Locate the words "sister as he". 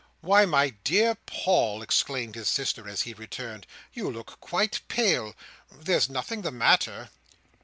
2.49-3.13